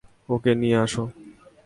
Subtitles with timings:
[0.29, 1.03] ওকে নিয়ে আসো।